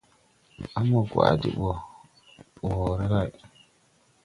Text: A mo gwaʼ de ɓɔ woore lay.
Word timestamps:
A 0.77 0.79
mo 0.87 0.99
gwaʼ 1.09 1.33
de 1.41 1.49
ɓɔ 1.59 1.71
woore 2.65 3.05
lay. 3.13 3.31